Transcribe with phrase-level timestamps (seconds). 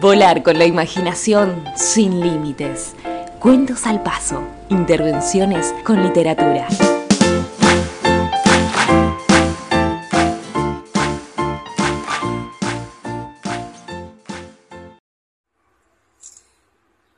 [0.00, 2.94] Volar con la imaginación sin límites.
[3.38, 4.42] Cuentos al paso.
[4.70, 6.66] Intervenciones con literatura.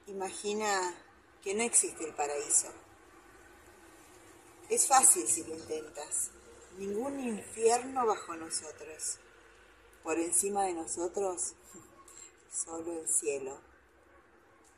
[0.09, 0.93] Imagina
[1.45, 2.67] que no existe el paraíso.
[4.69, 6.33] Es fácil si lo intentas.
[6.79, 9.19] Ningún infierno bajo nosotros.
[10.03, 11.55] Por encima de nosotros,
[12.53, 13.59] solo el cielo.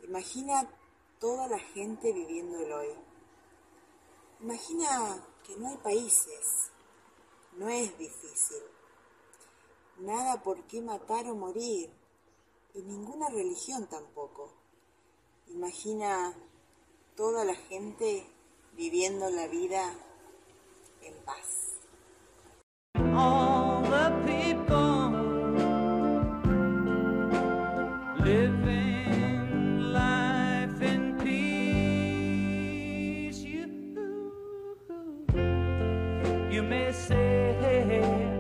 [0.03, 0.71] Imagina
[1.19, 2.95] toda la gente viviendo el hoy.
[4.41, 6.71] Imagina que no hay países.
[7.57, 8.63] No es difícil.
[9.99, 11.91] Nada por qué matar o morir.
[12.75, 14.53] Y ninguna religión tampoco.
[15.49, 16.35] Imagina
[17.17, 18.27] toda la gente
[18.73, 19.95] viviendo la vida
[21.03, 21.74] en paz.
[28.25, 31.45] Living life in peace.
[33.45, 33.67] You,
[36.51, 37.55] you may say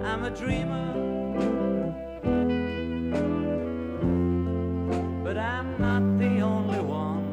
[0.02, 0.92] I'm a dreamer,
[5.22, 7.24] but I'm not the only one.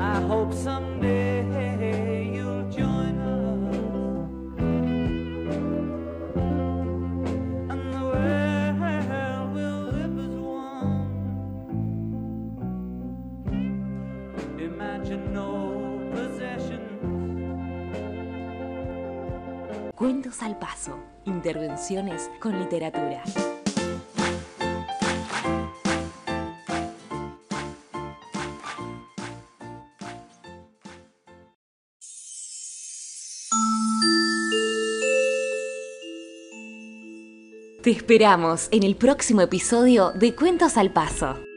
[0.00, 1.42] I hope someday
[14.60, 16.82] Imagine no possessions.
[19.94, 20.98] Cuentos al paso.
[21.24, 23.22] Intervenciones con literatura.
[37.82, 41.49] Te esperamos en el próximo episodio de Cuentos al Paso.